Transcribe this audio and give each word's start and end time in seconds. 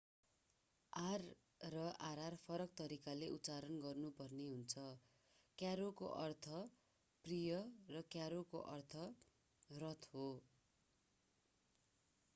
r 0.93 1.25
र 1.71 1.81
rr 2.05 2.37
फरक 2.43 2.71
तरिकाले 2.79 3.27
उच्चारण 3.33 3.75
गर्नु 3.83 4.09
पर्ने 4.21 4.47
हुन्छ: 4.47 4.85
क्यारोcaro 5.59 5.91
को 5.99 6.09
अर्थ 6.23 6.49
प्रिय 7.25 7.59
र 7.89 8.01
क्यारोcarro 8.09 8.43
को 8.47 8.63
अर्थ 8.71 8.95
रथ 9.69 10.09
हो। 10.15 10.25